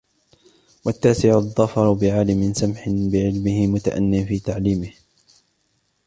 وَالتَّاسِعُ 0.85 1.37
الظَّفَرُ 1.37 1.93
بِعَالِمٍ 1.93 2.53
سَمْحٍ 2.53 2.85
بِعِلْمِهِ 2.89 3.67
مُتَأَنٍّ 3.67 4.25
فِي 4.25 4.39
تَعْلِيمِهِ 4.39 4.93